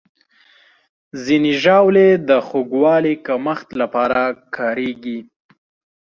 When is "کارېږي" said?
4.55-5.19